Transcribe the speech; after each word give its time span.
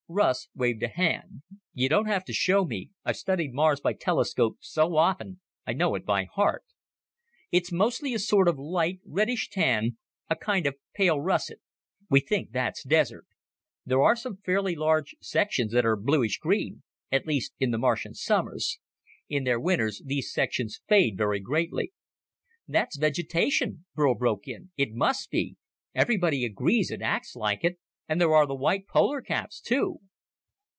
Russ 0.13 0.49
waved 0.53 0.83
a 0.83 0.89
hand. 0.89 1.41
"You 1.73 1.87
don't 1.87 2.07
have 2.07 2.25
to 2.25 2.33
show 2.33 2.65
me. 2.65 2.89
I've 3.05 3.15
studied 3.15 3.53
Mars 3.53 3.79
by 3.79 3.93
telescope 3.93 4.57
so 4.59 4.97
often 4.97 5.39
I 5.65 5.71
know 5.71 5.95
it 5.95 6.03
by 6.03 6.25
heart. 6.25 6.65
It's 7.49 7.71
mostly 7.71 8.13
a 8.13 8.19
sort 8.19 8.49
of 8.49 8.59
light, 8.59 8.99
reddish 9.05 9.49
tan, 9.49 9.95
a 10.29 10.35
kind 10.35 10.65
of 10.65 10.75
pale 10.93 11.21
russet. 11.21 11.61
We 12.09 12.19
think 12.19 12.51
that's 12.51 12.83
desert. 12.83 13.25
There 13.85 14.01
are 14.01 14.17
some 14.17 14.35
fairly 14.35 14.75
large 14.75 15.15
sections 15.21 15.71
that 15.71 15.85
are 15.85 15.95
bluish 15.95 16.39
green 16.39 16.83
at 17.09 17.25
least 17.25 17.53
in 17.57 17.71
the 17.71 17.77
Martian 17.77 18.13
summers. 18.13 18.79
In 19.29 19.45
their 19.45 19.61
winters 19.61 20.01
these 20.05 20.33
sections 20.33 20.81
fade 20.89 21.17
very 21.17 21.39
greatly." 21.39 21.93
"That's 22.67 22.97
vegetation," 22.97 23.85
Burl 23.95 24.15
broke 24.15 24.45
in. 24.45 24.71
"It 24.75 24.91
must 24.91 25.29
be! 25.31 25.55
Everybody 25.95 26.43
agrees 26.43 26.91
it 26.91 27.01
acts 27.01 27.33
like 27.33 27.63
it. 27.63 27.77
And 28.09 28.19
there 28.19 28.33
are 28.35 28.45
the 28.47 28.53
white 28.55 28.87
polar 28.89 29.21
caps, 29.21 29.61
too." 29.61 29.99